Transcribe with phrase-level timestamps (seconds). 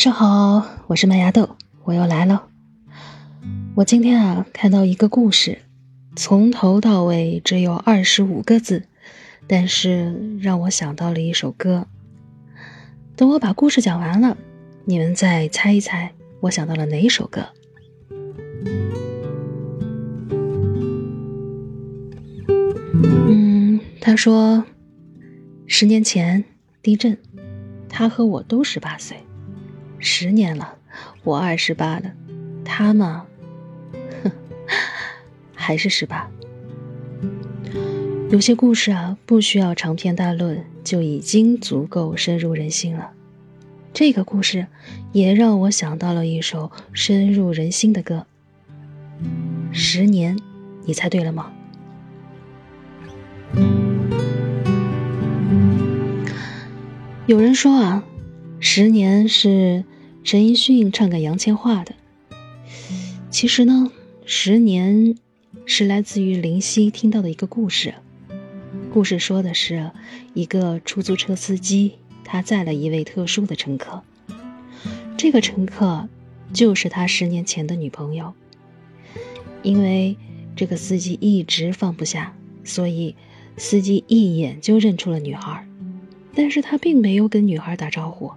[0.00, 2.48] 晚上好，我是麦芽豆，我又来了。
[3.74, 5.58] 我今天啊看到一个故事，
[6.16, 8.84] 从头到尾只有二十五个字，
[9.46, 11.86] 但是让我想到了一首歌。
[13.14, 14.38] 等我把故事讲完了，
[14.86, 17.44] 你们再猜一猜，我想到了哪一首歌？
[23.04, 24.64] 嗯，他说，
[25.66, 26.42] 十年前
[26.80, 27.18] 地震，
[27.86, 29.18] 他和我都十八岁。
[30.02, 30.76] 十年了，
[31.22, 32.12] 我二十八了，
[32.64, 33.26] 他嘛，
[34.24, 34.32] 哼，
[35.54, 36.30] 还是十八。
[38.30, 43.10] 有些故事啊，不需要长篇大论，就已经足够深入人心了。
[43.92, 44.66] 这个故事
[45.12, 48.26] 也让我想到了一首深入人心的歌。
[49.70, 50.38] 十年，
[50.86, 51.52] 你猜对了吗？
[57.26, 58.02] 有人说啊。
[58.62, 59.84] 十年是
[60.22, 61.94] 陈奕迅唱给杨千嬅的。
[63.30, 63.90] 其实呢，
[64.24, 65.16] 十年
[65.64, 67.94] 是来自于林夕听到的一个故事。
[68.92, 69.90] 故事说的是
[70.34, 71.92] 一个出租车司机，
[72.24, 74.02] 他载了一位特殊的乘客。
[75.16, 76.08] 这个乘客
[76.52, 78.34] 就是他十年前的女朋友。
[79.62, 80.16] 因为
[80.56, 83.14] 这个司机一直放不下，所以
[83.56, 85.66] 司机一眼就认出了女孩。
[86.34, 88.32] 但是他并没有跟女孩打招呼。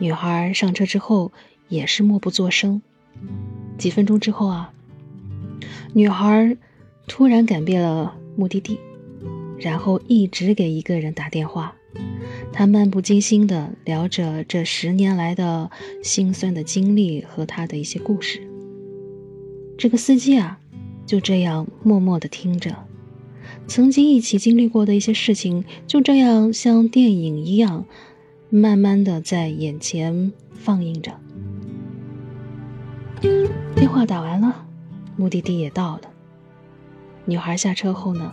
[0.00, 1.30] 女孩上车之后
[1.68, 2.82] 也是默不作声。
[3.78, 4.72] 几分钟之后啊，
[5.92, 6.56] 女孩
[7.06, 8.80] 突然改变了目的地，
[9.58, 11.76] 然后一直给一个人打电话。
[12.52, 15.70] 她漫不经心地聊着这十年来的
[16.02, 18.40] 心酸的经历和她的一些故事。
[19.76, 20.58] 这个司机啊，
[21.04, 22.74] 就这样默默地听着。
[23.66, 27.86] 曾经一起经历过的一些事情，就这样像电影一样，
[28.50, 31.12] 慢慢的在眼前放映着。
[33.76, 34.66] 电话打完了，
[35.16, 36.02] 目的地也到了。
[37.24, 38.32] 女孩下车后呢，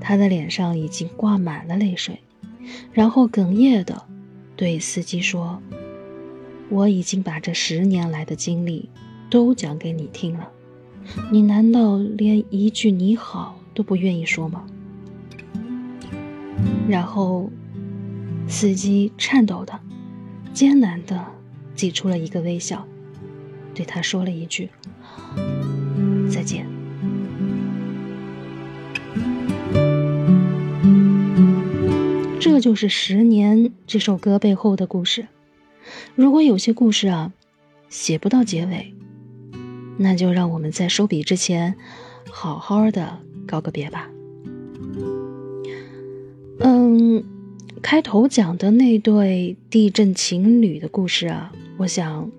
[0.00, 2.18] 她的脸上已经挂满了泪水，
[2.92, 4.02] 然后哽咽的
[4.56, 5.62] 对司机说
[6.68, 8.90] ：“我已经把这十年来的经历
[9.30, 10.48] 都讲给你听了，
[11.30, 14.64] 你难道连一句你好？”都不愿意说吗？
[16.88, 17.50] 然后，
[18.48, 19.80] 司机颤抖的、
[20.52, 21.24] 艰难的
[21.74, 22.86] 挤出了一个微笑，
[23.74, 24.70] 对他说了一句
[26.30, 26.66] ：“再见。”
[32.40, 35.26] 这就是《十年》这首歌背后的故事。
[36.14, 37.32] 如果有些故事啊，
[37.88, 38.94] 写不到结尾，
[39.98, 41.76] 那就让我们在收笔之前，
[42.30, 43.18] 好好的。
[43.46, 44.08] 告个别吧。
[46.60, 47.22] 嗯，
[47.84, 52.32] 开头讲的那对地震情侣的故事啊，我想，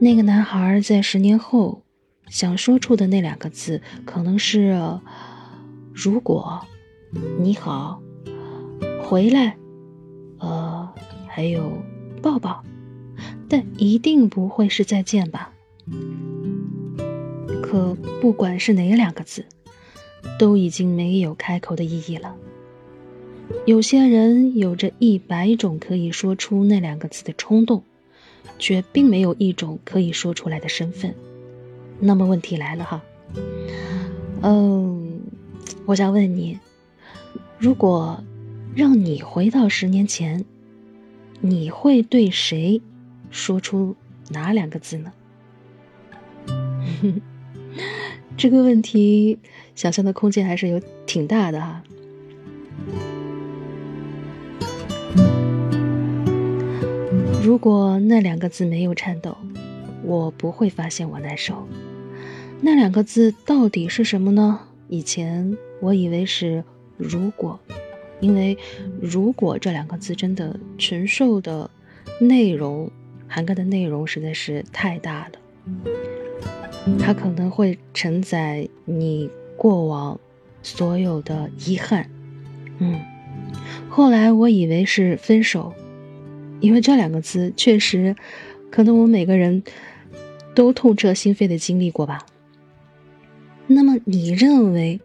[0.00, 1.82] 那个男孩在十年后
[2.26, 4.76] 想说出的那两个字，可能是
[5.94, 6.66] “如果
[7.38, 8.02] ”“你好
[9.06, 9.56] ”“回来”，
[10.40, 10.92] 呃，
[11.28, 11.70] 还有
[12.20, 12.64] “抱抱”，
[13.48, 15.52] 但一定不会是再见吧？
[17.62, 19.46] 可不管是哪两个字。
[20.38, 22.34] 都已经没有开口的意义了。
[23.66, 27.82] 有些人有着一百种可以说出那两个字的冲动，
[28.58, 31.14] 却并没有一种可以说出来的身份。
[32.00, 33.02] 那么问题来了哈，
[34.42, 35.20] 嗯，
[35.86, 36.58] 我想问你，
[37.58, 38.22] 如果
[38.74, 40.44] 让你回到十年前，
[41.40, 42.82] 你会对谁
[43.30, 43.96] 说出
[44.30, 45.12] 哪两个字呢？
[48.36, 49.38] 这个问题。
[49.76, 51.82] 想象的空间还是有挺大的哈。
[57.44, 59.36] 如果那两个字没有颤抖，
[60.02, 61.68] 我不会发现我难受。
[62.62, 64.60] 那两个字到底是什么呢？
[64.88, 66.64] 以前我以为是
[66.96, 67.60] “如果”，
[68.18, 68.56] 因为
[68.98, 71.68] “如果”这两个字真的承受的
[72.18, 72.90] 内容
[73.28, 75.32] 涵盖的内容实在是太大了，
[76.98, 79.30] 它可能会承载你。
[79.56, 80.18] 过往
[80.64, 82.10] 所有的遗憾，
[82.80, 82.98] 嗯，
[83.88, 85.72] 后来我以为是分手，
[86.60, 88.16] 因为这两个字确实，
[88.70, 89.62] 可能我们每个人
[90.54, 92.26] 都痛彻心扉的经历过吧。
[93.66, 95.00] 那么你认为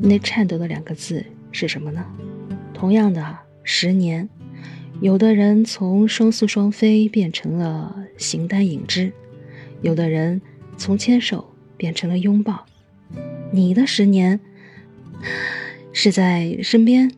[0.00, 2.06] 那颤抖的两个字是什么呢？
[2.72, 4.28] 同样的，十年，
[5.00, 9.12] 有的人从双宿双飞变成了形单影只，
[9.80, 10.40] 有的人
[10.76, 12.66] 从牵手变成了拥抱。
[13.52, 14.40] 你的十年
[15.92, 17.12] 是在身边，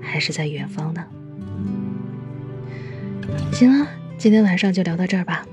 [0.00, 1.06] 还是在远方呢？
[3.52, 3.88] 行了，
[4.18, 5.46] 今天晚上就聊到这儿吧。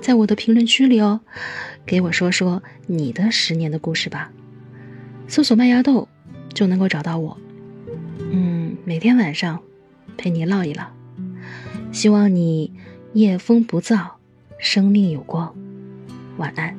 [0.00, 1.20] 在我的评论区里哦，
[1.84, 4.30] 给我说说你的十年的故事吧。
[5.28, 6.08] 搜索麦芽豆
[6.54, 7.36] 就能够找到我。
[8.30, 9.60] 嗯，每天晚上
[10.16, 10.86] 陪你唠一唠。
[11.92, 12.72] 希望你
[13.14, 14.10] 夜风不燥，
[14.58, 15.54] 生命有光。
[16.36, 16.76] 晚安。